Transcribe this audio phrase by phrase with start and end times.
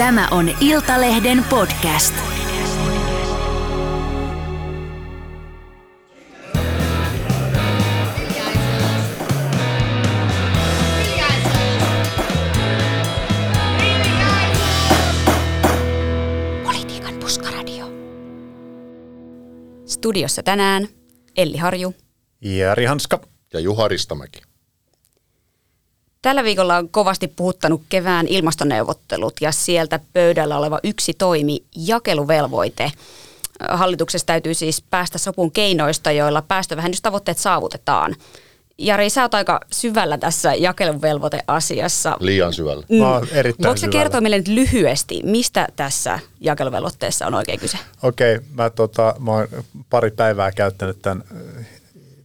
[0.00, 2.14] Tämä on Iltalehden podcast.
[16.64, 17.86] Politiikan puskaradio.
[19.86, 20.88] Studiossa tänään
[21.36, 21.94] Elli Harju.
[22.40, 23.20] Jari Hanska.
[23.52, 24.49] Ja Juha Ristamäki.
[26.22, 32.92] Tällä viikolla on kovasti puhuttanut kevään ilmastoneuvottelut ja sieltä pöydällä oleva yksi toimi, jakeluvelvoite.
[33.68, 38.16] Hallituksessa täytyy siis päästä sopun keinoista, joilla päästövähennystavoitteet saavutetaan.
[38.78, 42.16] Jari, sä oot aika syvällä tässä jakeluvelvoiteasiassa.
[42.20, 42.86] Liian syvällä.
[42.98, 43.92] Mä oon erittäin Voitko syvällä.
[43.92, 47.78] kertoa meille nyt lyhyesti, mistä tässä jakeluvelvoitteessa on oikein kyse?
[48.02, 49.48] Okei, mä, tota, mä oon
[49.90, 51.24] pari päivää käyttänyt tämän,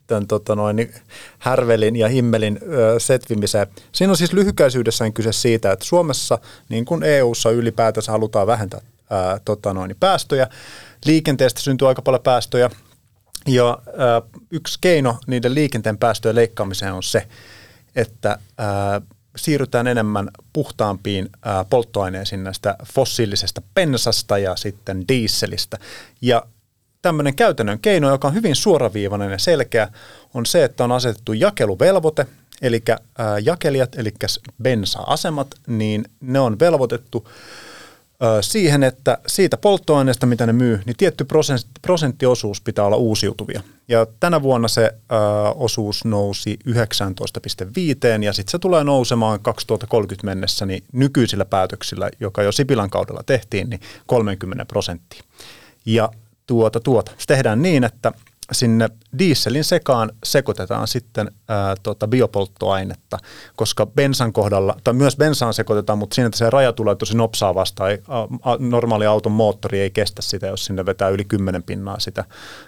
[0.07, 0.93] tämän tota noin, niin
[1.39, 3.67] härvelin ja himmelin ö, setvimiseen.
[3.91, 9.39] Siinä on siis lyhykäisyydessään kyse siitä, että Suomessa, niin kuin EU-ssa ylipäätänsä halutaan vähentää ää,
[9.45, 10.47] tota noin, niin päästöjä.
[11.05, 12.69] Liikenteestä syntyy aika paljon päästöjä.
[13.47, 17.27] Ja ää, yksi keino niiden liikenteen päästöjen leikkaamiseen on se,
[17.95, 19.01] että ää,
[19.35, 25.77] siirrytään enemmän puhtaampiin ää, polttoaineisiin näistä fossiilisesta pensasta ja sitten dieselistä.
[26.21, 26.45] Ja
[27.05, 29.87] tämmöinen käytännön keino, joka on hyvin suoraviivainen ja selkeä,
[30.33, 32.25] on se, että on asetettu jakeluvelvoite,
[32.61, 32.83] eli
[33.43, 34.13] jakelijat, eli
[34.63, 37.29] bensa-asemat, niin ne on velvoitettu
[38.41, 43.61] siihen, että siitä polttoaineesta, mitä ne myy, niin tietty prosent- prosenttiosuus pitää olla uusiutuvia.
[43.87, 44.91] Ja tänä vuonna se
[45.55, 52.51] osuus nousi 19,5 ja sitten se tulee nousemaan 2030 mennessä niin nykyisillä päätöksillä, joka jo
[52.51, 55.23] Sipilän kaudella tehtiin, niin 30 prosenttia.
[55.85, 56.09] Ja
[56.47, 57.11] tuota, tuota.
[57.17, 58.11] Se tehdään niin, että
[58.51, 63.17] sinne dieselin sekaan sekoitetaan sitten ää, tota biopolttoainetta,
[63.55, 67.91] koska bensan kohdalla, tai myös bensaan sekoitetaan, mutta siinä se raja tulee tosi nopsaa vastaan.
[67.91, 68.01] Ei,
[68.43, 72.23] a, normaali auton moottori ei kestä sitä, jos sinne vetää yli 10 pinnaa sitä,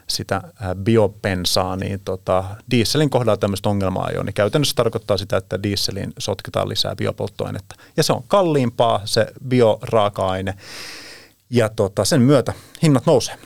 [0.08, 4.23] sitä ää, biobensaa, niin tota, dieselin kohdalla tämmöistä ongelmaa ei ole.
[4.23, 7.76] Niin käytännössä tarkoittaa sitä, että dieseliin sotketaan lisää biopolttoainetta.
[7.98, 10.54] Ja se on kalliimpaa, se bioraaka-aine,
[11.49, 13.37] ja tota, sen myötä hinnat nousee.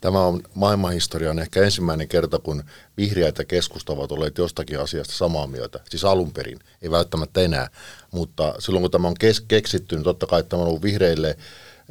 [0.00, 2.64] Tämä on maailmanhistorian ehkä ensimmäinen kerta, kun
[2.96, 5.80] vihreät ja keskusta ovat olleet jostakin asiasta samaa mieltä.
[5.90, 7.68] Siis alun perin, ei välttämättä enää.
[8.10, 11.36] Mutta silloin kun tämä on kes- keksitty, niin totta kai tämä on ollut vihreille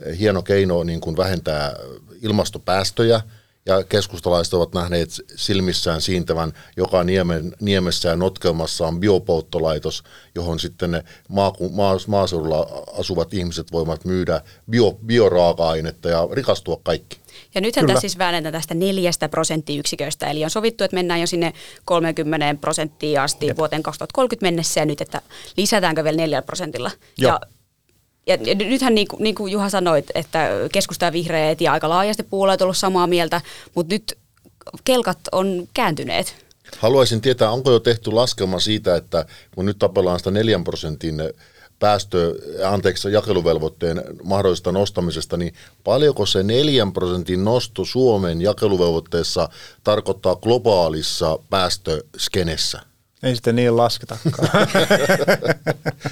[0.06, 1.76] eh, hieno keino niin kuin vähentää
[2.22, 3.22] ilmastopäästöjä.
[3.66, 10.04] Ja keskustalaiset ovat nähneet silmissään siintävän joka niemen, niemessä ja notkelmassa on biopolttolaitos,
[10.36, 17.20] johon sitten ne maaku, maa, maaseudulla asuvat ihmiset voivat myydä bio, bioraaka-ainetta ja rikastua kaikki.
[17.56, 17.94] Ja nythän Kyllä.
[17.94, 21.54] tässä siis väännetään tästä neljästä prosenttiyksiköstä, eli on sovittu, että mennään jo sinne
[21.86, 23.58] 30 prosenttiin asti Jep.
[23.58, 25.22] vuoteen 2030 mennessä, ja nyt, että
[25.58, 26.92] lisätäänkö vielä neljällä prosentilla.
[27.18, 27.40] Joo.
[28.28, 31.90] Ja, ja nythän niin kuin, niin kuin Juha sanoit, että keskusta ja vihreät ja aika
[31.90, 33.42] laajasti puolueet ollut samaa mieltä,
[33.76, 34.18] mutta nyt
[34.84, 36.36] kelkat on kääntyneet.
[36.78, 41.16] Haluaisin tietää, onko jo tehty laskelma siitä, että kun nyt tapellaan sitä 4 prosentin
[41.80, 42.36] päästö,
[42.66, 45.54] anteeksi, jakeluvelvoitteen mahdollisesta nostamisesta, niin
[45.84, 49.50] paljonko se 4 prosentin nosto Suomen jakeluvelvoitteessa
[49.84, 52.89] tarkoittaa globaalissa päästöskenessä?
[53.24, 54.32] Ei sitten niin lasketakaan.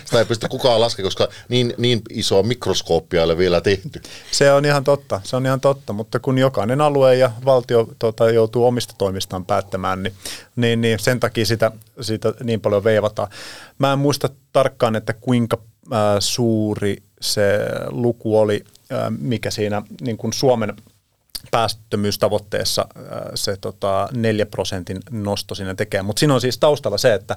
[0.06, 4.02] Sitä ei pysty kukaan laskemaan, koska niin, niin isoa mikroskooppia ei ole vielä tehty.
[4.32, 8.32] Se on ihan totta, se on ihan totta, mutta kun jokainen alue ja valtio tota,
[8.32, 10.14] joutuu omista toimistaan päättämään, niin,
[10.56, 13.28] niin, niin sen takia sitä, sitä niin paljon veivataan.
[13.80, 15.58] Mä en muista tarkkaan, että kuinka
[15.94, 17.60] äh, suuri se
[17.90, 20.74] luku oli, äh, mikä siinä niin kuin Suomen
[21.52, 23.04] päästöttömyystavoitteessa äh,
[23.36, 26.02] se tota, 4 prosentin nosto siinä tekee.
[26.02, 27.36] Mutta siinä on siis taustalla se, että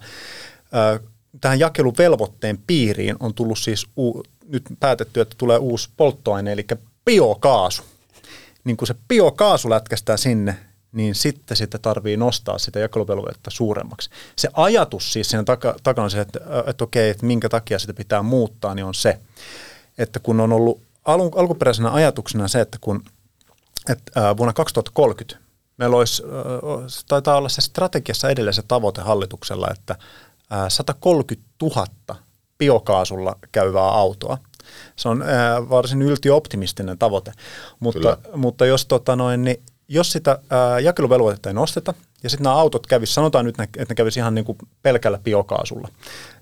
[0.74, 1.00] äh,
[1.40, 6.66] tähän jakeluvelvoitteen piiriin on tullut siis uu, nyt päätetty, että tulee uusi polttoaine, eli
[7.04, 7.82] biokaasu.
[8.64, 10.56] Niin kun se biokaasu lätkästää sinne,
[10.92, 14.10] niin sitten sitä tarvii nostaa sitä jakeluvelvoitetta suuremmaksi.
[14.36, 17.94] Se ajatus siis siinä taka, takana on se, että, että okei, että minkä takia sitä
[17.94, 19.18] pitää muuttaa, niin on se,
[19.98, 23.02] että kun on ollut alun, alkuperäisenä ajatuksena se, että kun
[23.88, 26.30] että ää, vuonna 2030 meillä olisi, ää,
[27.08, 29.96] taitaa olla se strategiassa edelleen se tavoite hallituksella, että
[30.50, 31.86] ää, 130 000
[32.58, 34.38] biokaasulla käyvää autoa.
[34.96, 35.24] Se on
[35.70, 37.32] varsin yltioptimistinen tavoite,
[37.80, 40.38] mutta, mutta jos, tota noin, niin, jos sitä
[40.82, 44.44] jakeluvelvoitetta ei nosteta, ja sitten nämä autot kävisi, sanotaan nyt, että ne kävisi ihan niin
[44.44, 45.88] kuin pelkällä biokaasulla,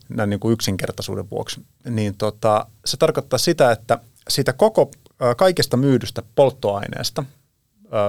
[0.09, 3.99] näin niin kuin yksinkertaisuuden vuoksi, niin tota, se tarkoittaa sitä, että
[4.29, 4.91] siitä koko
[5.37, 7.25] kaikesta myydystä polttoaineesta,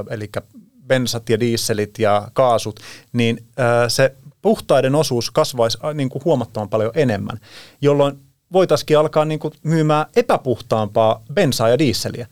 [0.09, 0.29] eli
[0.88, 2.79] bensat ja dieselit ja kaasut,
[3.13, 3.45] niin
[3.88, 7.39] se puhtaiden osuus kasvaisi niin kuin huomattavan paljon enemmän,
[7.81, 8.19] jolloin
[8.53, 12.27] voitaisiin alkaa niin kuin myymään epäpuhtaampaa bensaa ja diisseliä.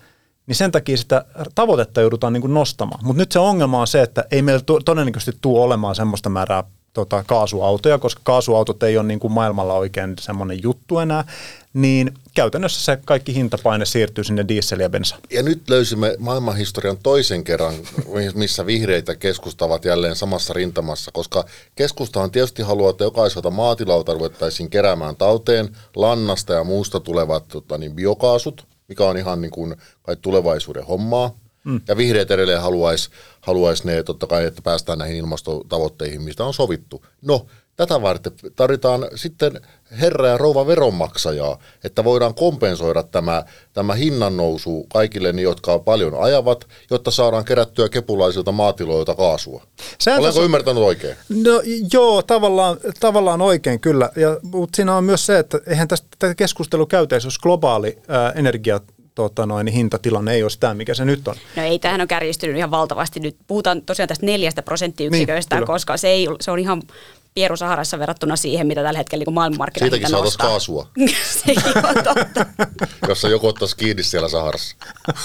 [0.48, 1.26] Niin sen takia sitä
[1.56, 3.06] tavoitetta joudutaan niin kuin nostamaan.
[3.06, 6.64] Mutta nyt se ongelma on se, että ei meillä to- todennäköisesti tule olemaan semmoista määrää
[6.94, 11.24] tota, kaasuautoja, koska kaasuautot ei ole niin kuin maailmalla oikein semmoinen juttu enää,
[11.82, 15.16] niin käytännössä se kaikki hintapaine siirtyy sinne diesel ja bensa.
[15.32, 17.74] Ja nyt löysimme maailmanhistorian toisen kerran,
[18.36, 21.46] missä vihreitä keskustavat jälleen samassa rintamassa, koska
[21.76, 27.96] keskustahan tietysti haluaa, että jokaiselta maatilalta ruvettaisiin keräämään talteen lannasta ja muusta tulevat tota, niin
[27.96, 31.36] biokaasut, mikä on ihan niin kuin kai tulevaisuuden hommaa.
[31.64, 31.82] Mm.
[31.88, 33.10] Ja vihreät edelleen haluaisi
[33.42, 37.06] haluais ne totta kai, että päästään näihin ilmastotavoitteihin, mistä on sovittu.
[37.22, 37.46] No,
[37.78, 39.62] tätä varten tarvitaan sitten
[40.02, 43.44] herra ja rouva veronmaksajaa, että voidaan kompensoida tämä,
[43.74, 49.64] tämä hinnan nousu kaikille ne, jotka paljon ajavat, jotta saadaan kerättyä kepulaisilta maatiloilta kaasua.
[50.00, 50.46] Sehän Olenko tässä...
[50.46, 51.16] ymmärtänyt oikein?
[51.30, 51.62] No
[51.94, 56.86] joo, tavallaan, tavallaan oikein kyllä, ja, mutta siinä on myös se, että eihän tästä keskustelu
[56.86, 58.80] käytäisi, jos globaali ää, energia
[59.18, 61.36] tota noin, niin hintatilanne ei ole sitä, mikä se nyt on.
[61.56, 63.20] No ei, tähän on kärjistynyt ihan valtavasti.
[63.20, 66.82] Nyt puhutaan tosiaan tästä neljästä prosenttiyksiköistä, niin, koska se, ei, se on ihan
[67.38, 70.88] Pieru Saharassa verrattuna siihen, mitä tällä hetkellä niin maailmanmarkkinahinta Siitäkin saataisiin kaasua.
[71.46, 72.46] Sekin on totta.
[73.10, 74.76] Jos se joku ottaisi kiinni siellä Saharassa.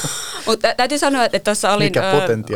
[0.47, 1.93] Mutta täytyy sanoa, että tuossa olin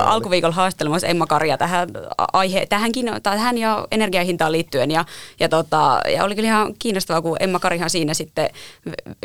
[0.00, 1.88] alkuviikolla haastelemassa Emma Karja tähän,
[2.32, 4.91] aihe, tähänkin, tähän ja energiahintaan liittyen.
[4.91, 5.05] Ja,
[5.41, 8.50] ja, tota, ja oli kyllä ihan kiinnostavaa, kun Emma Karihan siinä sitten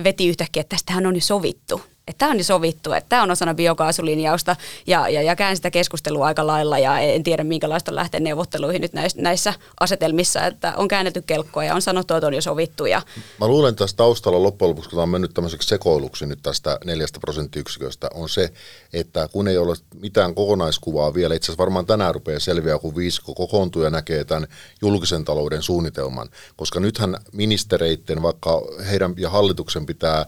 [0.04, 3.32] veti yhtäkkiä, että tästähän on jo sovittu että tämä on jo sovittu, että tämä on
[3.32, 4.56] osana biokaasulinjausta
[4.88, 8.94] ja, ja, ja käyn sitä keskustelua aika lailla ja en tiedä minkälaista lähteä neuvotteluihin nyt
[8.94, 12.86] näissä, näissä asetelmissa, että on käännetty kelkkoa ja on sanottu, että on jo sovittu.
[12.86, 13.02] Ja...
[13.40, 16.80] Mä luulen että tässä taustalla loppujen lopuksi, kun tämä on mennyt tämmöiseksi sekoiluksi nyt tästä
[16.86, 18.54] neljästä prosenttiyksiköstä, on se,
[18.94, 23.34] että kun ei ole mitään kokonaiskuvaa vielä, itse asiassa varmaan tänään rupeaa selviää, kun viisikko
[23.34, 24.48] kokoontuu ja näkee tämän
[24.82, 30.26] julkisen talouden suunnitelman, koska nythän ministereiden, vaikka heidän ja hallituksen pitää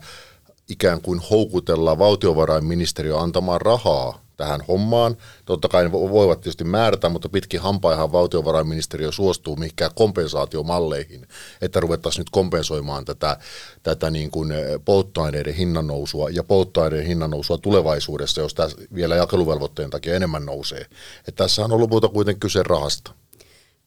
[0.70, 5.18] ikään kuin houkutella valtiovarainministeriö antamaan rahaa tähän hommaan.
[5.46, 11.28] Totta kai ne voivat tietysti määrätä, mutta pitkin hampaihan valtiovarainministeriö suostuu mihinkään kompensaatiomalleihin,
[11.62, 13.38] että ruvettaisiin nyt kompensoimaan tätä,
[13.84, 20.16] tätä niin kuin eh, polttoaineiden hinnannousua ja polttoaineiden hinnannousua tulevaisuudessa, jos tämä vielä jakeluvelvoitteen takia
[20.16, 20.86] enemmän nousee.
[21.28, 23.12] Että tässä on ollut muuta kuitenkin kyse rahasta.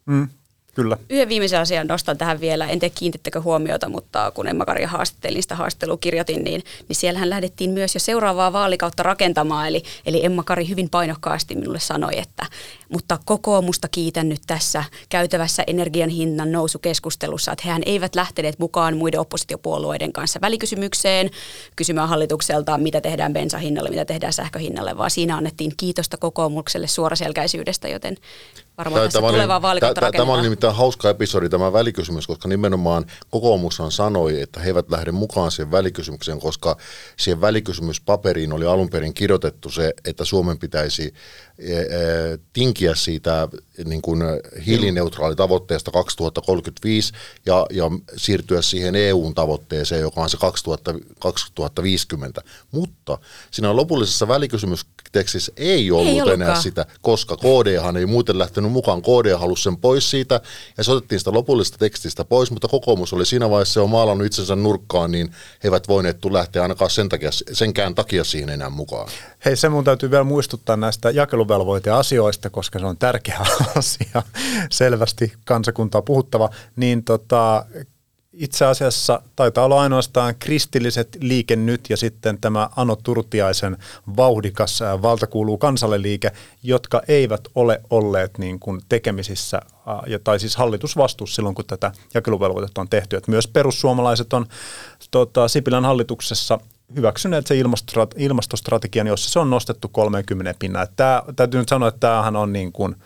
[0.06, 0.28] Mm,
[0.76, 0.96] Kyllä.
[1.10, 5.42] Yhden viimeisen asian nostan tähän vielä, en tiedä kiinnittekö huomiota, mutta kun Emma Karja haastattelin
[5.42, 9.68] sitä haastattelua kirjoitin, niin, niin siellähän lähdettiin myös jo seuraavaa vaalikautta rakentamaan.
[9.68, 12.46] Eli, eli Emma Kari hyvin painokkaasti minulle sanoi, että
[12.88, 19.20] mutta kokoomusta kiitän nyt tässä käytävässä energian hinnan nousukeskustelussa, että hehän eivät lähteneet mukaan muiden
[19.20, 21.30] oppositiopuolueiden kanssa välikysymykseen
[21.76, 28.16] kysymään hallitukselta, mitä tehdään bensahinnalle, mitä tehdään sähköhinnalle, vaan siinä annettiin kiitosta kokoomukselle suoraselkäisyydestä, joten
[28.78, 33.04] varmaan tämä, tässä tulevaa vaalikautta tämä, tämä oli nimittäin hauska episodi tämä välikysymys, koska nimenomaan
[33.30, 36.76] kokoomushan sanoi, että he eivät lähde mukaan siihen välikysymykseen, koska
[37.16, 41.14] siihen välikysymyspaperiin oli alun perin kirjoitettu se, että Suomen pitäisi
[42.52, 43.48] tinkiä siitä
[43.84, 44.22] niin kuin
[44.66, 47.12] hiilineutraalitavoitteesta 2035
[47.46, 52.42] ja, ja siirtyä siihen EUn tavoitteeseen, joka on se 2000, 2050.
[52.70, 53.18] Mutta
[53.50, 59.02] siinä lopullisessa välikysymystekstissä ei ollut ei enää sitä, koska KDhan ei muuten lähtenyt mukaan.
[59.02, 60.40] KD halusi sen pois siitä
[60.78, 64.56] ja se otettiin sitä lopullisesta tekstistä pois, mutta kokoomus oli siinä vaiheessa jo maalannut itsensä
[64.56, 69.08] nurkkaan, niin he eivät voineet lähteä ainakaan sen takia, senkään takia siihen enää mukaan.
[69.44, 71.10] Hei, se mun täytyy vielä muistuttaa näistä
[71.46, 73.38] jakeluvelvoiteasioista, koska se on tärkeä
[73.76, 74.22] asia,
[74.70, 77.66] selvästi kansakuntaa puhuttava, niin tota,
[78.32, 83.76] itse asiassa taitaa olla ainoastaan kristilliset liike nyt ja sitten tämä Ano Turtiaisen
[84.16, 89.60] vauhdikas valta kuuluu kansalle liike, jotka eivät ole olleet niin kuin tekemisissä,
[90.24, 93.16] tai siis hallitusvastuussa silloin, kun tätä jakeluvelvoitetta on tehty.
[93.16, 94.46] Että myös perussuomalaiset on
[95.10, 96.58] tota, Sipilän hallituksessa
[96.96, 97.54] hyväksyneet se
[98.16, 100.86] ilmastostrategian, jossa se on nostettu 30 pinnaa.
[100.86, 102.96] Tämä, täytyy nyt sanoa, että tämähän on niin kuin–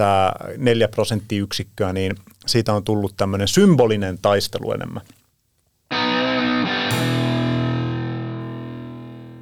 [0.00, 5.02] tämä neljä prosenttiyksikköä, niin siitä on tullut tämmöinen symbolinen taistelu enemmän.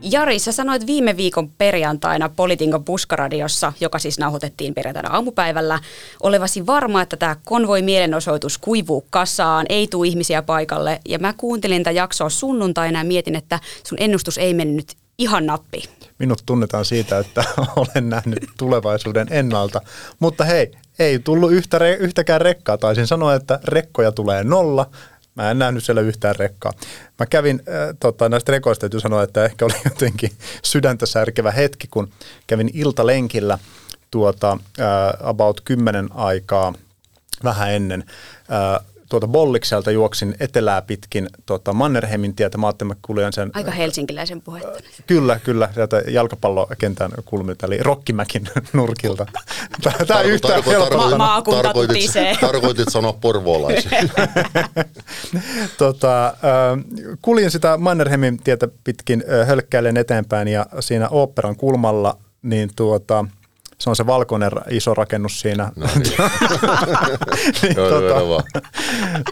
[0.02, 5.80] Jari, sä sanoit viime viikon perjantaina Politinko Puskaradiossa, joka siis nauhoitettiin perjantaina aamupäivällä,
[6.22, 11.00] olevasi varma, että tämä konvoi mielenosoitus kuivuu kasaan, ei tule ihmisiä paikalle.
[11.08, 15.82] Ja mä kuuntelin tätä jaksoa sunnuntaina ja mietin, että sun ennustus ei mennyt ihan nappi.
[16.18, 17.44] Minut tunnetaan siitä, että
[17.76, 19.80] olen nähnyt tulevaisuuden ennalta.
[20.18, 22.78] Mutta hei, ei tullut yhtä, yhtäkään rekkaa.
[22.78, 24.90] Taisin sanoa, että rekkoja tulee nolla.
[25.38, 26.72] Mä en nähnyt siellä yhtään rekkaa.
[27.18, 30.30] Mä kävin, äh, tota, näistä rekoista täytyy sanoa, että ehkä oli jotenkin
[30.62, 32.10] sydäntä särkevä hetki, kun
[32.46, 33.58] kävin iltalenkillä
[34.10, 34.86] tuota, äh,
[35.20, 36.74] about kymmenen aikaa
[37.44, 38.04] vähän ennen.
[38.52, 42.58] Äh, tuota Bollikselta juoksin etelää pitkin tuota Mannerheimin tietä.
[42.58, 43.50] Mä ajattelin, että kuljen sen...
[43.54, 44.78] Aika helsinkiläisen puhetta.
[45.06, 45.68] Kyllä, kyllä.
[45.74, 49.26] Sieltä jalkapallokentän kulmilta, eli Rokkimäkin nurkilta.
[50.06, 50.96] Tämä ei yhtään Tarko- helppo.
[50.96, 52.40] tarkoitit- tarkoitit-.
[52.40, 53.90] Tarkoitit sanoa porvoolaisia.
[55.78, 56.34] tota, äh,
[57.22, 63.24] kuljin sitä Mannerheimin tietä pitkin äh, hölkkäilen eteenpäin ja siinä oopperan kulmalla, niin tuota,
[63.80, 65.72] se on se valkoinen iso rakennus siinä.
[65.76, 66.04] No niin.
[67.62, 68.42] niin, Joo, tota, joo, joo.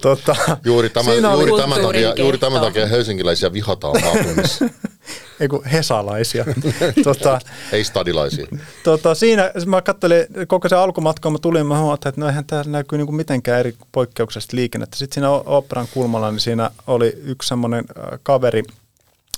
[0.02, 4.64] tota, Juuri, tämän, juuri, takia, juuri tämän takia helsinkiläisiä vihataan maakunnissa,
[5.40, 6.44] ei kun hesalaisia.
[7.04, 7.38] tota,
[7.72, 8.46] ei stadilaisia.
[8.84, 12.70] tota, siinä mä katselin koko se alkumatka, mä tulin, mä huomasin, että no eihän täällä
[12.70, 14.96] näkyy niinku mitenkään eri poikkeuksesta liikennettä.
[14.96, 18.62] Sitten siinä o- oopperan kulmalla, niin siinä oli yksi semmoinen äh, kaveri,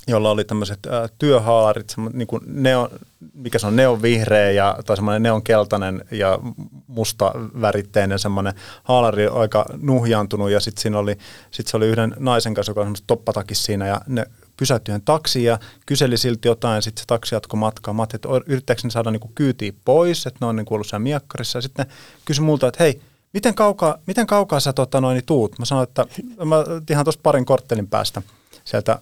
[0.09, 2.89] jolla oli tämmöiset äh, työhaalarit, niin kuin neo,
[3.33, 6.39] mikä se on, neonvihreä ja, tai semmoinen neonkeltainen ja
[6.87, 11.17] musta väritteinen semmoinen haalari, aika nuhjaantunut ja sitten siinä oli,
[11.51, 14.25] sit se oli yhden naisen kanssa, joka oli semmoista toppatakissa siinä ja ne
[14.61, 17.93] yhden taksiin ja kyseli silti jotain sitten se taksi jatkoi matkaa.
[17.93, 21.03] Mä ajattelin, että yrittääkö ne saada niinku kyytiä pois, että ne on niinku ollut siellä
[21.03, 21.93] miekkarissa ja sitten ne
[22.25, 23.01] kysyi multa, että hei,
[23.33, 25.59] miten kaukaa, miten kaukaa sä tota, noin, tuut?
[25.59, 26.05] Mä sanoin, että
[26.45, 26.55] mä
[26.89, 28.21] ihan tuossa parin korttelin päästä
[28.65, 28.99] sieltä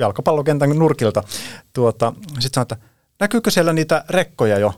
[0.00, 1.22] jalkapallokentän nurkilta.
[1.72, 2.76] Tuota, Sitten sanoin, että
[3.20, 4.74] näkyykö siellä niitä rekkoja jo?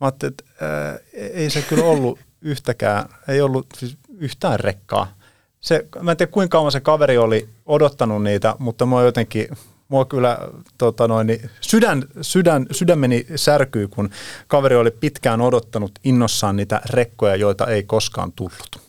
[0.00, 5.14] Mä että ää, ei se kyllä ollut yhtäkään, ei ollut siis yhtään rekkaa.
[5.60, 9.48] Se, mä en tiedä kuinka kauan se kaveri oli odottanut niitä, mutta mua jotenkin,
[9.88, 10.38] mua kyllä
[10.78, 14.10] tota noin, niin sydän, sydän, sydämeni särkyy, kun
[14.46, 18.80] kaveri oli pitkään odottanut innossaan niitä rekkoja, joita ei koskaan tullut.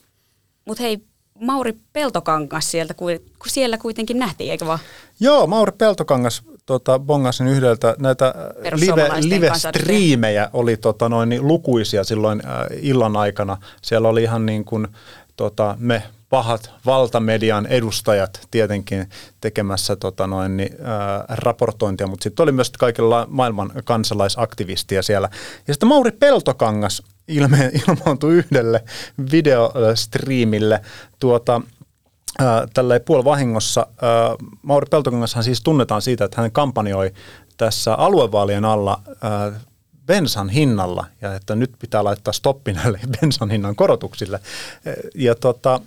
[0.65, 1.01] Mutta hei,
[1.41, 3.05] Mauri Peltokangas sieltä, ku-
[3.39, 4.79] kun siellä kuitenkin nähtiin, eikö vaan?
[5.19, 8.33] Joo, Mauri Peltokangas tota, bongasin yhdeltä näitä äh,
[8.73, 13.57] live, live-striimejä oli tota, noin, niin lukuisia silloin äh, illan aikana.
[13.81, 14.87] Siellä oli ihan niin kuin
[15.35, 19.09] tota, me pahat valtamedian edustajat tietenkin
[19.41, 25.29] tekemässä tota, noin, niin, äh, raportointia, mutta sitten oli myös kaikilla maailman kansalaisaktivistia siellä.
[25.67, 28.83] Ja sitten Mauri Peltokangas ilme, ilmaantui yhdelle
[29.31, 30.81] videostriimille
[31.19, 31.61] tuota,
[32.39, 33.87] ää, tällä puolivahingossa.
[34.01, 37.13] ää, Mauri Peltokangashan siis tunnetaan siitä, että hän kampanjoi
[37.57, 39.51] tässä aluevaalien alla ää,
[40.05, 44.39] bensan hinnalla ja että nyt pitää laittaa stoppi näille bensan hinnan korotuksille.
[45.15, 45.79] Ja tota,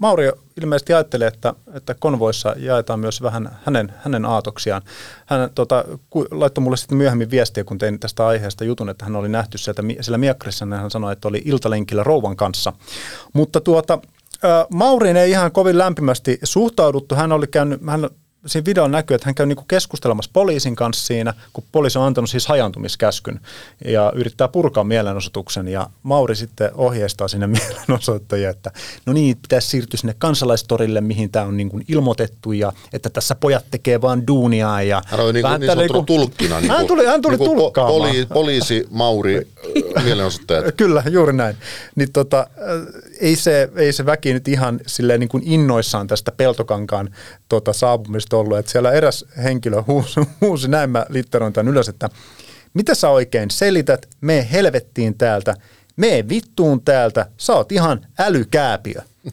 [0.00, 0.30] Mauri
[0.60, 4.82] ilmeisesti ajattelee, että, että konvoissa jaetaan myös vähän hänen, hänen aatoksiaan.
[5.26, 5.84] Hän tota,
[6.30, 9.82] laittoi mulle sitten myöhemmin viestiä, kun tein tästä aiheesta jutun, että hän oli nähty sieltä,
[10.16, 12.72] miekkarissa, niin hän sanoi, että oli iltalenkillä rouvan kanssa.
[13.32, 13.98] Mutta tuota,
[14.70, 17.14] Mauriin ei ihan kovin lämpimästi suhtauduttu.
[17.14, 18.10] Hän oli käynyt, hän,
[18.46, 22.30] siinä videon näkyy, että hän käy niinku keskustelemassa poliisin kanssa siinä, kun poliisi on antanut
[22.30, 23.40] siis hajantumiskäskyn
[23.84, 25.68] ja yrittää purkaa mielenosoituksen.
[25.68, 28.70] Ja Mauri sitten ohjeistaa sinne mielenosoittajia, että
[29.06, 33.64] no niin, pitäisi siirtyä sinne kansalaistorille, mihin tämä on niinku ilmoitettu ja että tässä pojat
[33.70, 34.82] tekee vaan duunia.
[34.82, 36.60] Ja Hän oli niin, vähän niin niinku- tulkkina.
[36.60, 38.00] Niin hän tuli, hän tuli niin tulkkaamaan.
[38.00, 39.48] poli, poliisi, Mauri,
[40.04, 40.74] mielenosoittajat.
[40.76, 41.56] Kyllä, juuri näin.
[41.96, 42.46] Niin tota,
[43.20, 47.14] ei, se, ei se väki nyt ihan silleen niin kuin innoissaan tästä Peltokankaan
[47.48, 48.58] tota, saapumista ollut.
[48.58, 52.08] Että siellä eräs henkilö huusi, huusi näin mä litteroin tämän ylös, että
[52.74, 55.54] mitä sä oikein selität, me helvettiin täältä,
[55.96, 59.00] me vittuun täältä, sä oot ihan älykääpiö.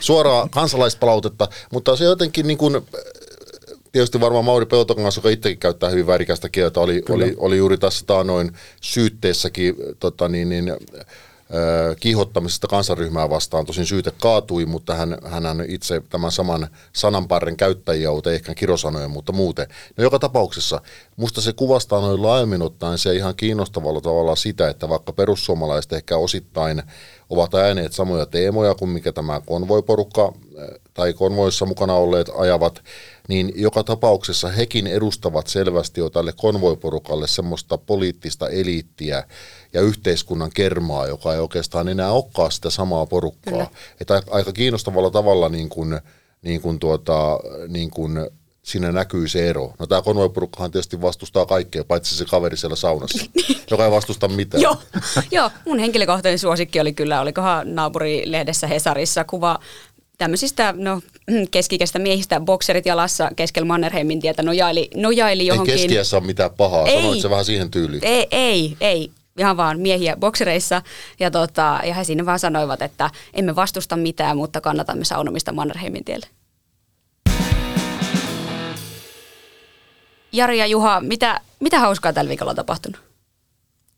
[0.00, 2.86] suoraa kansalaispalautetta, mutta se jotenkin niin kuin,
[3.92, 8.06] tietysti varmaan Mauri Peltokangas, joka itsekin käyttää hyvin värikästä kieltä, oli, oli, oli juuri tässä
[8.06, 10.72] taanoin syytteessäkin tota niin, niin,
[12.00, 13.66] kiihottamisesta kansanryhmää vastaan.
[13.66, 19.32] Tosin syyte kaatui, mutta hän, hän itse tämän saman sananparren käyttäjiä, mutta ehkä kirosanoja, mutta
[19.32, 19.66] muuten.
[19.96, 20.80] No joka tapauksessa,
[21.16, 26.16] musta se kuvastaa noin laajemmin ottaen se ihan kiinnostavalla tavalla sitä, että vaikka perussuomalaiset ehkä
[26.16, 26.82] osittain
[27.30, 30.32] ovat ääneet samoja teemoja kuin mikä tämä konvoiporukka
[30.94, 32.82] tai konvoissa mukana olleet ajavat,
[33.28, 39.24] niin joka tapauksessa hekin edustavat selvästi jo tälle konvoiporukalle semmoista poliittista eliittiä
[39.72, 43.52] ja yhteiskunnan kermaa, joka ei oikeastaan enää olekaan sitä samaa porukkaa.
[43.52, 43.66] Kyllä.
[44.00, 46.00] Että aika- aika kiinnostavalla tavalla niin kuin,
[46.42, 48.18] niin kuin tuota, niin kuin
[48.66, 49.72] siinä näkyy se ero.
[49.78, 53.26] No tämä konvoiporukkahan tietysti vastustaa kaikkea, paitsi se kaveri siellä saunassa,
[53.70, 54.62] joka ei vastusta mitään.
[54.62, 54.76] Joo,
[55.30, 59.58] joo, mun henkilökohtainen suosikki oli kyllä, olikohan naapurilehdessä Hesarissa kuva
[60.18, 61.00] tämmöisistä no,
[61.50, 65.74] keskikäistä miehistä, bokserit jalassa keskellä Mannerheimin tietä, nojaili, nojaili Ei johonkin...
[65.74, 67.02] keskiässä ole mitään pahaa, Ei.
[67.02, 68.04] sanoit se vähän siihen tyyliin.
[68.04, 69.10] Ei, ei, ei.
[69.38, 70.82] Ihan vaan miehiä boksereissa.
[71.20, 76.04] Ja, tota, ja he siinä vaan sanoivat, että emme vastusta mitään, mutta kannatamme saunomista Mannerheimin
[76.04, 76.26] tielle.
[80.32, 83.00] Jari ja Juha, mitä, mitä hauskaa tällä viikolla on tapahtunut?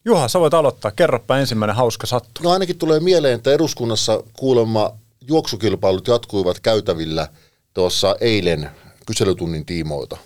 [0.05, 0.91] Juha, sä voit aloittaa.
[0.91, 2.43] Kerropa ensimmäinen hauska sattu.
[2.43, 4.93] No ainakin tulee mieleen, että eduskunnassa kuulemma
[5.29, 7.29] juoksukilpailut jatkuivat käytävillä
[7.75, 8.71] tuossa eilen
[9.07, 10.17] kyselytunnin tiimoilta.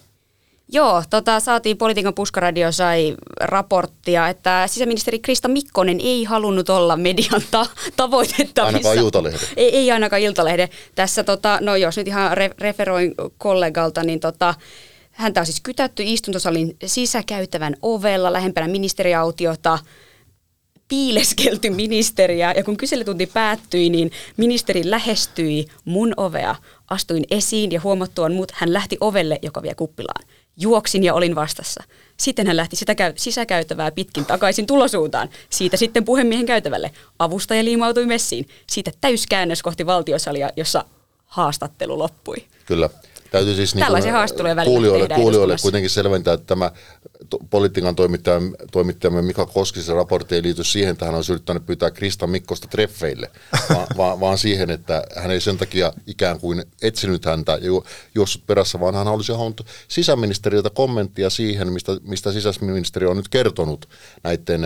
[0.68, 7.42] Joo, tota, saatiin Politiikan puskaradio sai raporttia, että sisäministeri Krista Mikkonen ei halunnut olla median
[7.50, 7.66] ta-
[7.96, 8.66] tavoitettavissa.
[8.66, 9.38] Ainakaan Iltalehde.
[9.56, 10.68] Ei, ei ainakaan Iltalehde.
[10.94, 14.54] Tässä, tota, no jos nyt ihan re- referoin kollegalta, niin tota,
[15.10, 19.78] häntä on siis kytätty istuntosalin sisäkäytävän ovella lähempänä ministeriautiota
[20.88, 26.54] piileskelty ministeriä ja kun kyselytunti päättyi, niin ministeri lähestyi mun ovea.
[26.90, 30.24] Astuin esiin ja huomattuaan mut hän lähti ovelle, joka vie kuppilaan.
[30.56, 31.84] Juoksin ja olin vastassa.
[32.16, 35.28] Sitten hän lähti sitä käy- sisäkäytävää pitkin takaisin tulosuuntaan.
[35.50, 36.90] Siitä sitten puhemiehen käytävälle.
[37.18, 38.48] Avustaja liimautui messiin.
[38.66, 40.84] Siitä täyskäännös kohti valtiosalia, jossa
[41.26, 42.36] haastattelu loppui.
[42.66, 42.90] Kyllä.
[43.32, 46.70] Täytyy siis niin Tällaisia haastatteluja välillä kuulijoille, kuulijoille kuitenkin selventää, että tämä
[47.30, 51.90] to- politiikan toimittajamme, toimittajamme Mika Koskisen raportti ei liity siihen, että hän olisi yrittänyt pyytää
[51.90, 53.30] Krista Mikkosta treffeille,
[53.74, 57.84] vaan, vaan, vaan siihen, että hän ei sen takia ikään kuin etsinyt häntä ja ju-
[58.14, 63.88] juossut perässä, vaan hän olisi halunnut sisäministeriöltä kommenttia siihen, mistä, mistä sisäministeri on nyt kertonut
[64.22, 64.60] näiden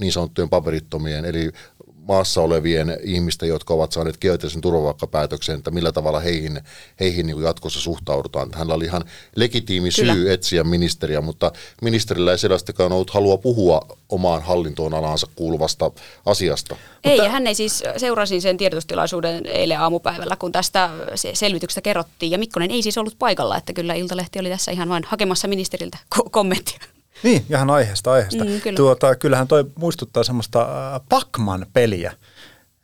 [0.00, 1.50] niin sanottujen paperittomien, eli
[2.08, 6.60] maassa olevien ihmisten, jotka ovat saaneet kielteisen turvapaikkapäätöksen, että millä tavalla heihin,
[7.00, 8.48] heihin niin jatkossa suhtaudutaan.
[8.52, 9.04] Hänellä oli ihan
[9.36, 10.32] legitiimi syy Kyllä.
[10.32, 15.90] etsiä ministeriä, mutta ministerillä ei sellaistakaan ollut halua puhua omaan hallintoon alaansa kuuluvasta
[16.26, 16.76] asiasta.
[17.04, 22.32] Ei, ja hän ei siis, seurasin sen tiedotustilaisuuden eilen aamupäivällä, kun tästä se selvityksestä kerrottiin,
[22.32, 25.98] ja Mikkonen ei siis ollut paikalla, että kyllä Iltalehti oli tässä ihan vain hakemassa ministeriltä
[26.14, 26.78] ko- kommenttia.
[27.22, 28.44] Niin, ihan aiheesta aiheesta.
[28.44, 28.76] Mm, kyllä.
[28.76, 30.62] Tuota, kyllähän toi muistuttaa semmoista
[30.94, 32.12] äh, Pacman-peliä.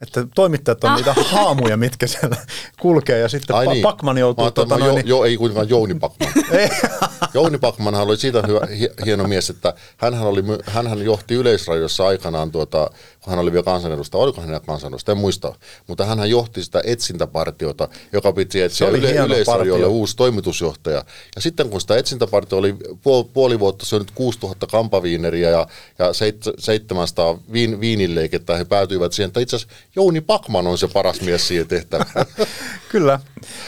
[0.07, 0.97] Että toimittajat on Ah.
[0.97, 2.37] niitä haamuja, mitkä siellä
[2.81, 3.83] kulkee ja sitten Ai pa- niin.
[3.83, 4.51] Pacman joutuu...
[4.51, 6.33] Tota, jo, niin- jo, ei kuitenkaan Jouni Pakman.
[7.35, 12.51] Jouni Pakmanhan oli siitä hyvä, hi- hieno mies, että hänhän, oli, hänhän johti Yleisradiossa aikanaan,
[12.53, 15.53] tuota, kun hän oli vielä kansanedustaja, oliko hän kansanedustaja, en muista,
[15.87, 19.89] mutta hän johti sitä etsintäpartiota, joka piti etsiä oli yle, Yleisradiolle partio.
[19.99, 21.05] uusi toimitusjohtaja.
[21.37, 25.67] Ja sitten kun sitä etsintäpartio oli puoli, puoli vuotta syönyt 6000 kampaviineriä ja,
[25.99, 30.89] ja seit, 700 viin, viininleikettä, he päätyivät siihen, että itse asiassa Jouni Pakman on se
[30.89, 32.27] paras mies siihen tehtävään.
[32.93, 33.21] Kyllä.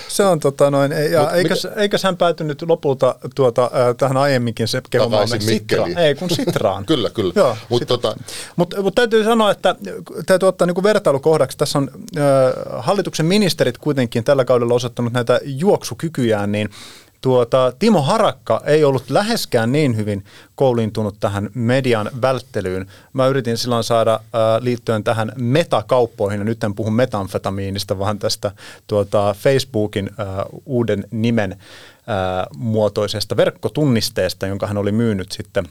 [0.08, 4.68] Se on tota noin, ja Mut eikös, eikös hän päätynyt lopulta tuota, äh, tähän aiemminkin
[4.68, 6.86] se kehomaamme Sitra, ei kun Sitraan.
[6.92, 7.32] Kyllä, kyllä.
[7.36, 8.22] Joo, Mut sit- tota-
[8.56, 9.74] Mutta mut täytyy sanoa, että
[10.26, 11.58] täytyy ottaa niinku vertailukohdaksi.
[11.58, 12.22] Tässä on äh,
[12.78, 16.70] hallituksen ministerit kuitenkin tällä kaudella osoittanut näitä juoksukykyjään, niin
[17.20, 20.24] tuota, Timo Harakka ei ollut läheskään niin hyvin
[20.55, 22.87] kouliintunut tähän median välttelyyn.
[23.12, 28.52] Mä yritin silloin saada äh, liittyen tähän metakauppoihin, ja nyt en puhu metamfetamiinista, vaan tästä
[28.87, 30.26] tuota, Facebookin äh,
[30.66, 31.59] uuden nimen äh,
[32.57, 35.64] muotoisesta verkkotunnisteesta, jonka hän oli myynyt sitten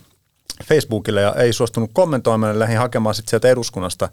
[0.63, 4.09] Facebookille ja ei suostunut kommentoimaan, lähdin hakemaan sitten sieltä eduskunnasta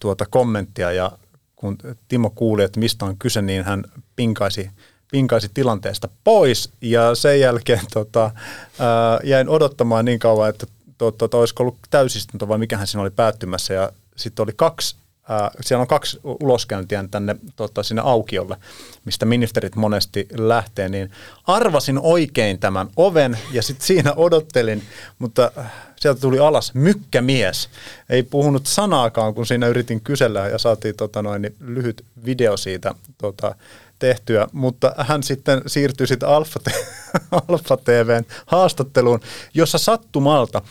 [0.00, 1.12] tuota kommenttia ja
[1.56, 3.84] kun Timo kuuli, että mistä on kyse, niin hän
[4.16, 4.70] pinkaisi,
[5.10, 8.30] pinkaisi tilanteesta pois ja sen jälkeen tota,
[8.78, 10.66] ää, jäin odottamaan niin kauan, että
[10.98, 14.96] to, to, to, olisiko ollut täysistunto vai mikähän siinä oli päättymässä ja sitten oli kaksi
[15.30, 18.56] Äh, siellä on kaksi uloskäyntiä tänne tota, sinne aukiolle,
[19.04, 21.10] mistä ministerit monesti lähtee, niin
[21.46, 24.82] arvasin oikein tämän oven ja sitten siinä odottelin,
[25.18, 27.68] mutta äh, sieltä tuli alas mykkämies.
[28.10, 32.94] Ei puhunut sanaakaan, kun siinä yritin kysellä ja saatiin tota, noin, niin lyhyt video siitä
[33.18, 33.54] tota,
[33.98, 36.60] tehtyä, mutta hän sitten siirtyi sitten Alfa,
[37.48, 39.20] Alfa TVn haastatteluun,
[39.54, 40.62] jossa sattumalta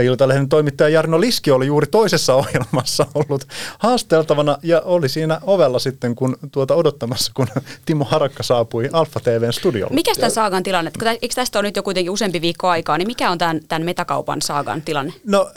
[0.00, 3.44] Iltalehden toimittaja Jarno Liski oli juuri toisessa ohjelmassa ollut
[3.78, 7.46] haasteltavana ja oli siinä ovella sitten kun tuota odottamassa, kun
[7.86, 9.94] Timo Harakka saapui Alfa TVn studiolle.
[9.94, 10.90] Mikä tämän saagan tilanne?
[11.22, 14.42] Eikö tästä ole nyt jo kuitenkin useampi viikko aikaa, niin mikä on tämän, tämän metakaupan
[14.42, 15.12] saagan tilanne?
[15.24, 15.50] No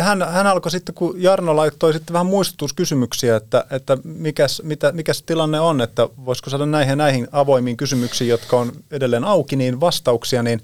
[0.00, 5.22] hän, hän alkoi sitten, kun Jarno laittoi sitten vähän muistutuskysymyksiä, että, että mikäs, mitä, mikäs
[5.22, 10.42] tilanne on, että voisiko saada näihin näihin avoimiin kysymyksiin, jotka on edelleen auki, niin vastauksia,
[10.42, 10.60] niin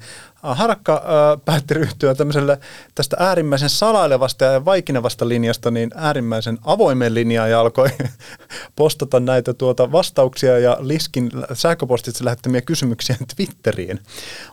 [0.54, 2.58] Harakka äh, päätti ryhtyä tämmöiselle
[2.94, 7.88] tästä äärimmäisen salailevasta ja vaikinevasta linjasta niin äärimmäisen avoimen linjaan ja alkoi
[8.76, 14.00] postata näitä tuota vastauksia ja Liskin sähköpostitse lähettämiä kysymyksiä Twitteriin.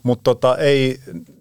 [0.03, 0.99] Mutta tota, ei,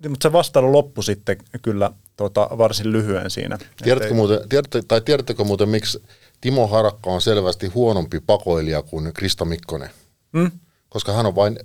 [0.09, 3.59] mut se vastailu loppui sitten kyllä tota, varsin lyhyen siinä.
[3.83, 6.03] Tiedätkö ei- muuten, tiedätkö, tai tiedättekö muuten, miksi
[6.41, 9.91] Timo Harakka on selvästi huonompi pakoilija kuin Krista Mikkonen?
[10.33, 10.51] Mm?
[10.89, 11.59] Koska hän on vain,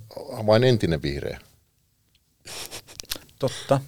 [0.46, 1.38] vain entinen vihreä.
[3.38, 3.80] Totta.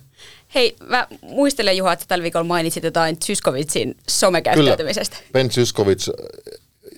[0.55, 5.16] Hei, mä muistelen Juha, että tällä viikolla mainitsit jotain Zyskovitsin somekäyttäytymisestä.
[5.33, 6.09] Ben Zyskowicz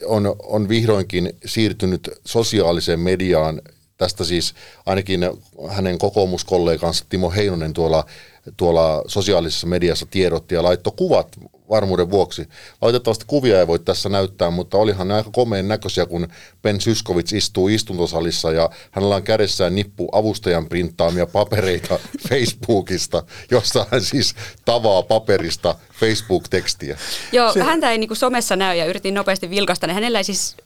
[0.05, 3.63] on, on vihdoinkin siirtynyt sosiaaliseen mediaan.
[3.97, 4.55] Tästä siis
[4.87, 5.21] ainakin
[5.69, 8.07] hänen kokoomuskollegansa Timo Heinonen tuolla
[8.57, 11.37] tuolla sosiaalisessa mediassa tiedotti ja laittoi kuvat
[11.73, 12.49] varmuuden vuoksi.
[12.81, 16.29] Valitettavasti kuvia ei voi tässä näyttää, mutta olihan ne aika komeen näköisiä, kun
[16.63, 24.01] Ben Syskovits istuu istuntosalissa ja hänellä on kädessään nippu avustajan printtaamia papereita Facebookista, jossa hän
[24.01, 26.99] siis tavaa paperista Facebook-tekstiä.
[27.33, 27.63] Joo, Se...
[27.63, 30.57] häntä ei niin somessa näy ja yritin nopeasti vilkaista, niin hänellä ei siis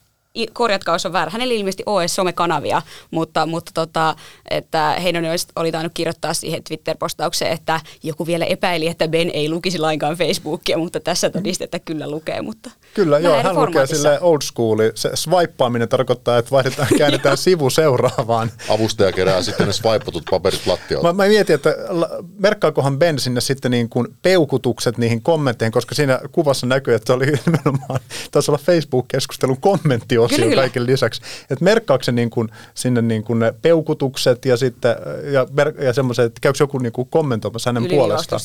[0.52, 4.16] korjatkaa jos on väärä, hänellä ilmeisesti ole somekanavia, mutta, mutta tota,
[4.50, 9.78] että Heinonen oli tainnut kirjoittaa siihen Twitter-postaukseen, että joku vielä epäili, että Ben ei lukisi
[9.78, 12.42] lainkaan Facebookia, mutta tässä todistetään, että kyllä lukee.
[12.42, 14.78] Mutta kyllä, joo, hän lukee sille old school.
[14.94, 18.50] Se swipeaaminen tarkoittaa, että vaihdetaan, käännetään sivu seuraavaan.
[18.68, 21.12] Avustaja kerää sitten ne swipatut paperit lattialta.
[21.12, 21.76] Mä, mä mietin, että
[22.38, 27.12] merkkaakohan Ben sinne sitten niin kuin peukutukset niihin kommentteihin, koska siinä kuvassa näkyy, että se
[27.12, 31.22] oli nimenomaan, taisi olla Facebook-keskustelun kommentti osio kyllä, kaiken lisäksi.
[31.50, 34.96] Että merkkaako se niin kuin, sinne niin kuin ne peukutukset ja sitten
[35.32, 35.46] ja,
[35.84, 38.40] ja semmoiset, että käykö joku niin kuin kommentoimassa hänen puolestaan.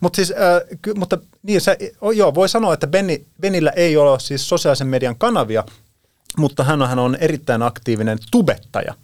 [0.00, 1.78] Mut siis, äh, ky, mutta niin se,
[2.14, 5.64] joo, voi sanoa, että Benni, Benillä ei ole siis sosiaalisen median kanavia,
[6.36, 8.94] mutta hän on, hän on erittäin aktiivinen tubettaja.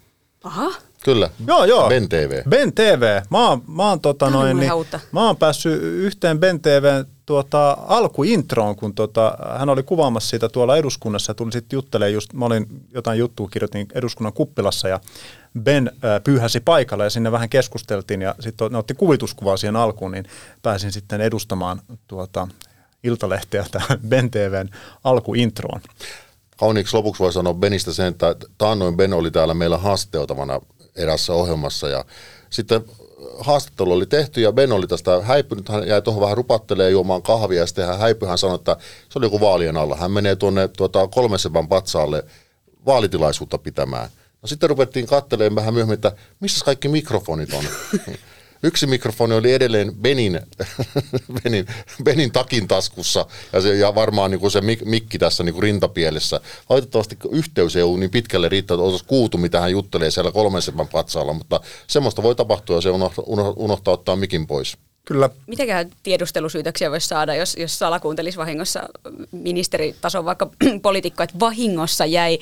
[0.44, 0.72] Aha.
[1.06, 1.30] Kyllä.
[1.46, 1.88] Joo, joo.
[1.88, 2.42] Ben TV.
[2.48, 3.20] Ben TV.
[3.30, 4.72] Mä oon, mä oon, tota noin, niin,
[5.12, 10.76] mä oon päässyt yhteen Ben TVn tuota, alkuintroon, kun tuota, hän oli kuvaamassa sitä tuolla
[10.76, 15.00] eduskunnassa ja tuli sitten juttelemaan just, mä olin jotain juttua kirjoitin eduskunnan kuppilassa ja
[15.62, 20.12] Ben äh, pyyhäsi paikalle ja sinne vähän keskusteltiin ja sitten ne otti kuvituskuvaa siihen alkuun,
[20.12, 20.24] niin
[20.62, 22.48] pääsin sitten edustamaan tuota,
[23.02, 24.68] Iltalehteä tähän Ben TVn
[25.04, 25.80] alkuintroon.
[26.56, 30.60] Kauniiksi lopuksi voi sanoa Benistä sen, että taannoin Ben oli täällä meillä haastateltavana
[30.96, 32.04] erässä ohjelmassa ja
[32.50, 32.84] sitten
[33.38, 37.60] haastattelu oli tehty ja Ben oli tästä häipynyt, hän jäi tuohon vähän rupattelemaan juomaan kahvia
[37.60, 38.76] ja sitten hän häipyi, hän sanoi, että
[39.08, 39.96] se oli joku vaalien alla.
[39.96, 42.24] Hän menee tuonne tuota, kolmesepän patsaalle
[42.86, 44.10] vaalitilaisuutta pitämään.
[44.42, 47.64] No sitten ruvettiin katselemaan vähän myöhemmin, että missä kaikki mikrofonit on.
[48.62, 50.40] Yksi mikrofoni oli edelleen Benin,
[51.42, 51.66] Benin,
[52.04, 55.62] Benin takin taskussa ja, se, ja varmaan niin kuin se mik, mikki tässä niin kuin
[55.62, 56.40] rintapielessä.
[56.68, 60.62] Valitettavasti yhteys ei ollut niin pitkälle riittää, että olisi kuultu, mitä hän juttelee siellä kolmen
[60.62, 63.24] sepän patsaalla, mutta semmoista voi tapahtua ja se unohtaa,
[63.56, 64.76] unohtaa ottaa mikin pois.
[65.06, 65.30] Kyllä.
[65.46, 68.88] Mitäkään tiedustelusyytöksiä voisi saada, jos, jos salakuuntelisi vahingossa
[69.32, 70.50] ministeritason vaikka
[70.82, 72.38] poliitikko, että vahingossa jäi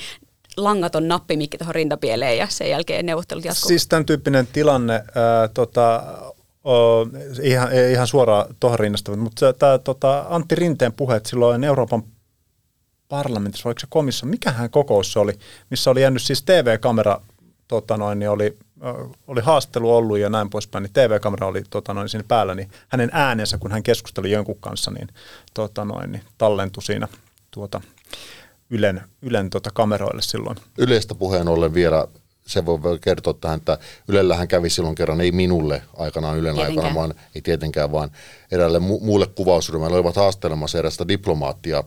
[0.56, 3.68] langaton nappimikki tuohon rintapieleen ja sen jälkeen neuvottelut jatkuu.
[3.68, 6.02] Siis tämän tyyppinen tilanne, ää, tota,
[6.64, 7.06] o,
[7.42, 12.02] ihan, ihan suoraan tuohon rinnasta, mutta tämä tota, Antti Rinteen puheet silloin Euroopan
[13.08, 15.32] parlamentissa, oliko se komissa, mikähän kokous se oli,
[15.70, 17.20] missä oli jäänyt siis TV-kamera,
[17.68, 18.58] tota noin, niin oli,
[19.26, 23.10] oli haastelu ollut ja näin poispäin, niin TV-kamera oli tota noin, siinä päällä, niin hänen
[23.12, 25.08] äänensä, kun hän keskusteli jonkun kanssa, niin,
[25.54, 27.08] tota noin, niin tallentui siinä
[27.50, 27.80] tuota,
[28.74, 30.56] Ylen, Ylen tota kameroille silloin.
[30.78, 32.08] Yleistä puheen ollen vielä
[32.46, 36.78] se voi kertoa tähän, että Ylellähän kävi silloin kerran, ei minulle aikanaan Ylen tietenkään.
[36.78, 38.10] aikana, vaan ei tietenkään, vaan
[38.50, 41.84] eräälle mu- muulle kuvausryhmälle olivat haastelemassa erästä diplomaattia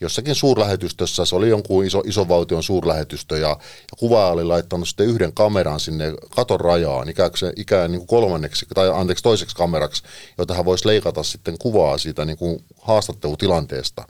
[0.00, 3.56] jossakin suurlähetystössä, se oli jonkun iso, iso valtion suurlähetystö ja, ja
[3.98, 8.90] kuvaaja oli laittanut sitten yhden kameran sinne katon rajaan, ikään, ikään niin kuin kolmanneksi, tai
[8.94, 10.02] anteeksi toiseksi kameraksi,
[10.38, 14.04] jota hän voisi leikata sitten kuvaa siitä niin kuin haastattelutilanteesta.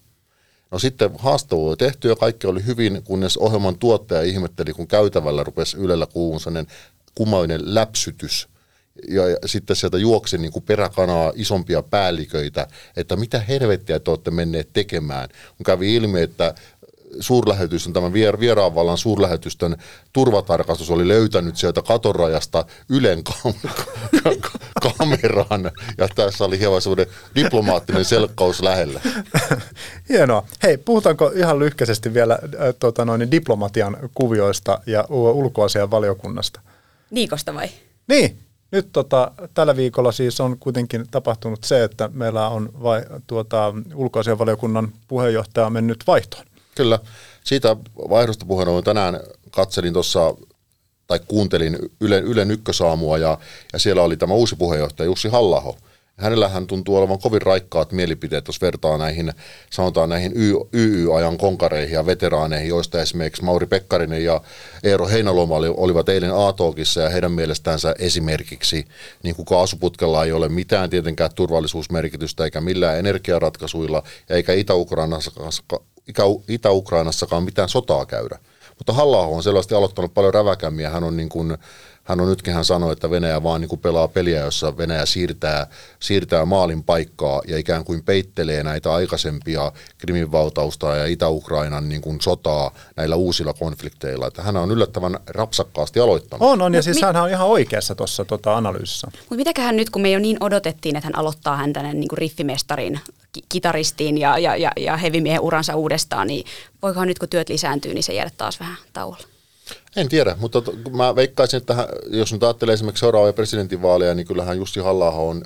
[0.73, 5.45] No sitten haastavu oli tehty ja kaikki oli hyvin, kunnes ohjelman tuottaja ihmetteli, kun käytävällä
[5.45, 6.73] rupesi Ylellä kuulun sellainen
[7.15, 8.49] kummallinen läpsytys.
[9.09, 14.31] Ja, ja sitten sieltä juoksi niin kuin peräkanaa isompia päälliköitä, että mitä helvettiä te olette
[14.31, 15.29] menneet tekemään.
[15.57, 16.55] Kun kävi ilmi, että
[17.21, 19.77] suurlähetystön, tämän vieraanvallan suurlähetystön
[20.13, 23.71] turvatarkastus oli löytänyt sieltä katorajasta Ylen kam-
[24.99, 29.01] kameran, ja tässä oli hieman semmoinen diplomaattinen selkkaus lähellä.
[30.09, 30.47] Hienoa.
[30.63, 36.61] Hei, puhutaanko ihan lyhkäisesti vielä äh, tota noin, diplomatian kuvioista ja ulkoasian valiokunnasta?
[37.11, 37.69] Niikosta vai?
[38.09, 38.39] Niin,
[38.73, 44.93] nyt tota, tällä viikolla siis on kuitenkin tapahtunut se, että meillä on vai, tuota, ulkoasianvaliokunnan
[45.09, 46.45] puheenjohtaja mennyt vaihtoon.
[46.77, 46.99] Kyllä.
[47.45, 50.35] Siitä vaihdosta puheen ollen tänään katselin tuossa
[51.07, 53.39] tai kuuntelin Ylen, Ylen ykkösaamua ja,
[53.73, 55.77] ja siellä oli tämä uusi puheenjohtaja Jussi Hallaho.
[56.17, 59.33] Hänellähän tuntuu olevan kovin raikkaat mielipiteet, jos vertaa näihin,
[59.71, 60.33] sanotaan näihin
[60.73, 64.41] YY-ajan konkareihin ja veteraaneihin, joista esimerkiksi Mauri Pekkarinen ja
[64.83, 68.85] Eero Heinaloma olivat eilen A-talkissa ja heidän mielestäänsä esimerkiksi,
[69.23, 75.31] niin kuin kaasuputkella ei ole mitään tietenkään turvallisuusmerkitystä eikä millään energiaratkaisuilla eikä Itä-Ukrainassa
[76.49, 78.39] Itä-Ukrainassakaan mitään sotaa käydä.
[78.79, 80.91] Mutta halla on selvästi aloittanut paljon räväkämmiä.
[80.91, 81.59] Hän on niin kuin
[82.05, 85.67] hän on nytkin hän sanoi, että Venäjä vaan niin kuin pelaa peliä, jossa Venäjä siirtää,
[86.01, 92.21] siirtää maalin paikkaa ja ikään kuin peittelee näitä aikaisempia Krimin valtausta ja Itä-Ukrainan niin kuin
[92.21, 94.27] sotaa näillä uusilla konflikteilla.
[94.27, 96.49] Että hän on yllättävän rapsakkaasti aloittanut.
[96.49, 99.09] On, on, ja siis hän on ihan oikeassa tuossa tota, analyysissä.
[99.21, 103.01] Mutta mitäköhän nyt, kun me jo niin odotettiin, että hän aloittaa hän tänne niin riffimestarin,
[103.49, 106.47] kitaristiin ja, ja, ja, ja hevimiehen uransa uudestaan, niin
[106.83, 109.32] voikohan nyt kun työt lisääntyy, niin se jäädä taas vähän tauolle?
[109.97, 114.81] En tiedä, mutta mä veikkaisin, että jos nyt ajattelee esimerkiksi seuraavia presidentinvaaleja, niin kyllähän Jussi
[114.81, 115.43] halla on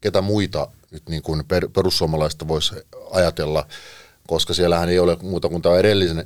[0.00, 2.74] ketä muita nyt niin kuin per, perussuomalaista voisi
[3.10, 3.66] ajatella,
[4.26, 5.74] koska siellähän ei ole muuta kuin tämä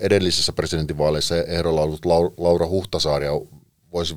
[0.01, 2.05] edellisessä presidentinvaaleissa ehdolla ollut
[2.39, 3.33] Laura Huhtasaari, ja
[3.93, 4.17] voisi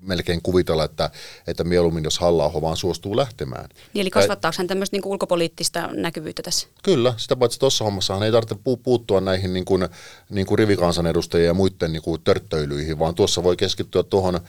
[0.00, 1.10] melkein kuvitella, että,
[1.46, 3.68] että mieluummin jos halla vaan suostuu lähtemään.
[3.94, 6.68] Niin, eli kasvattaako hän tämmöistä niin ulkopoliittista näkyvyyttä tässä?
[6.82, 9.88] Kyllä, sitä paitsi tuossa hommassa ei tarvitse puuttua näihin niin kuin,
[10.30, 14.40] niin kuin rivikansanedustajien ja muiden niin kuin törttöilyihin, vaan tuossa voi keskittyä tuohon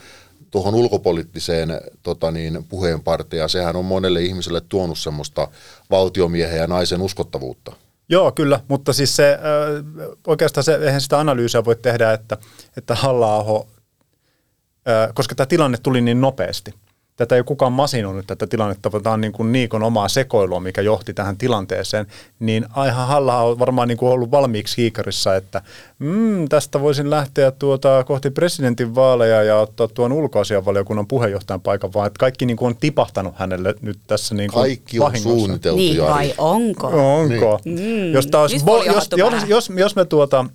[0.51, 5.47] tuohon ulkopoliittiseen tota niin, puheenparteen, ja sehän on monelle ihmiselle tuonut semmoista
[5.91, 7.71] valtiomiehen ja naisen uskottavuutta.
[8.09, 9.39] Joo, kyllä, mutta siis se,
[10.27, 12.37] oikeastaan se, eihän sitä analyysiä voi tehdä, että,
[12.77, 13.35] että halla
[15.13, 16.73] koska tämä tilanne tuli niin nopeasti.
[17.17, 20.81] Tätä ei kukaan masinoinut tätä tilannetta, vaan tämä on niin kuin Niikon omaa sekoilua, mikä
[20.81, 22.07] johti tähän tilanteeseen.
[22.39, 25.61] Niin aihan Halla on varmaan niin kuin ollut valmiiksi kiikarissa, että
[25.99, 32.07] mm, tästä voisin lähteä tuota kohti presidentin vaaleja ja ottaa tuon ulkoasianvaliokunnan puheenjohtajan paikan, vaan
[32.07, 35.29] että kaikki niin kuin on tipahtanut hänelle nyt tässä niin kuin Kaikki on vahingossa.
[35.37, 36.87] suunniteltu, Niin vai onko?
[36.87, 37.59] Onko?
[37.65, 38.05] Niin.
[38.07, 40.45] Mm, jos, taas, bo, jos, jos, jos, jos me tuota,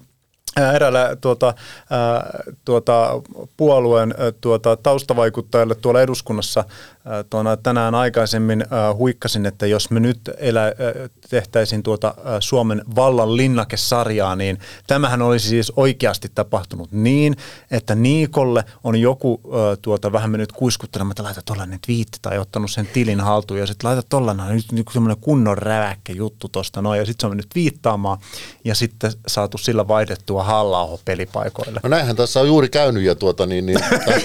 [0.74, 1.54] eräällä tuota,
[2.64, 3.10] tuota,
[3.56, 6.64] puolueen tuota, taustavaikuttajalle tuolla eduskunnassa
[7.30, 8.64] tuona tänään aikaisemmin
[8.96, 10.72] huikkasin, että jos me nyt elä,
[11.30, 17.36] tehtäisiin tuota Suomen vallan linnakesarjaa, niin tämähän olisi siis oikeasti tapahtunut niin,
[17.70, 19.40] että Niikolle on joku
[19.82, 23.88] tuota, vähän mennyt kuiskuttelemaan, että laita tollainen twiitti tai ottanut sen tilin haltuun ja sitten
[23.88, 27.54] laita tollainen nyt, nyt semmoinen kunnon räväkkä juttu tuosta noin ja sitten se on mennyt
[27.54, 28.18] viittaamaan
[28.64, 31.80] ja sitten saatu sillä vaihdettua halla pelipaikoille.
[31.82, 33.66] No näinhän tässä on juuri käynyt ja tuota niin...
[33.66, 33.78] niin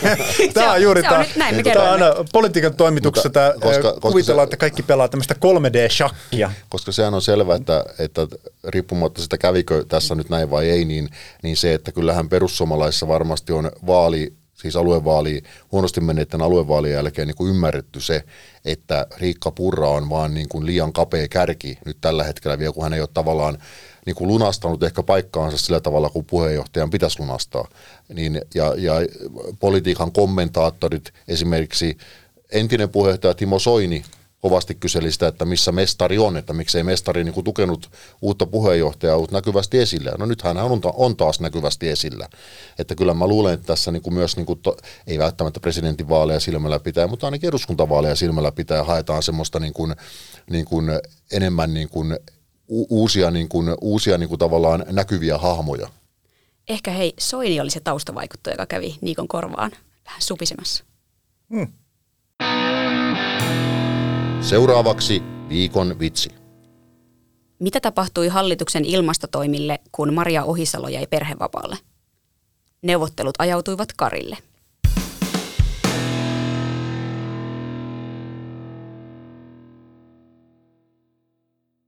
[0.54, 1.26] tämä on juuri tämä,
[1.74, 6.52] tämä on aina politiikan toimituksessa tämä, koska, kuvitellaan, se, että kaikki pelaa tämmöistä 3D-shakkia.
[6.70, 8.28] Koska sehän on selvä, että, että
[8.68, 11.10] riippumatta sitä kävikö tässä nyt näin vai ei, niin,
[11.44, 17.36] niin se, että kyllähän perussuomalaisissa varmasti on vaali siis aluevaali, huonosti menneiden aluevaalien jälkeen niin
[17.36, 18.24] kuin ymmärretty se,
[18.66, 22.84] että Riikka Purra on vaan niin kuin liian kapea kärki nyt tällä hetkellä vielä, kun
[22.84, 23.58] hän ei ole tavallaan
[24.06, 27.68] niin kuin lunastanut ehkä paikkaansa sillä tavalla, kuin puheenjohtajan pitäisi lunastaa.
[28.14, 28.94] Niin, ja, ja
[29.60, 31.98] politiikan kommentaattorit, esimerkiksi
[32.52, 34.04] entinen puheenjohtaja Timo Soini
[34.42, 39.16] kovasti kyseli sitä, että missä mestari on, että miksei mestari niin kuin tukenut uutta puheenjohtajaa
[39.16, 40.12] ollut näkyvästi esillä.
[40.18, 42.30] No nythän hän on, on taas näkyvästi esillä.
[42.80, 46.40] Että kyllä mä luulen, että tässä niin kuin myös, niin kuin to, ei välttämättä presidentinvaaleja
[46.40, 49.96] silmällä pitää, mutta ainakin eduskuntavaaleja silmällä pitää ja haetaan semmoista niin kuin,
[50.50, 50.86] niin kuin
[51.32, 52.18] enemmän niin kuin
[52.68, 55.90] uusia, niin kuin, uusia niin kuin tavallaan näkyviä hahmoja.
[56.70, 59.72] Ehkä hei, Soini oli se taustavaikuttaja, joka kävi Niikon korvaan
[60.06, 60.84] vähän supisemassa.
[61.50, 61.68] Hmm.
[64.42, 66.30] Seuraavaksi viikon vitsi.
[67.60, 71.78] Mitä tapahtui hallituksen ilmastotoimille, kun Maria Ohisalo jäi perhevapaalle?
[72.82, 74.38] Neuvottelut ajautuivat karille.